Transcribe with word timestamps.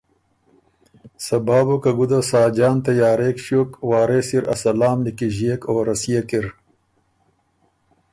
صبا 1.25 1.59
بُو 1.65 1.75
که 1.83 1.91
ګُده 1.97 2.19
ساجان 2.29 2.75
تیارېک 2.85 3.37
ݭیوک 3.45 3.71
وارث 3.89 4.29
اِر 4.35 4.43
ا 4.53 4.55
سلام 4.63 4.97
نیکِݫيېک 5.05 5.61
او 5.69 5.75
رسيېک 5.87 6.29
اِر 6.37 6.45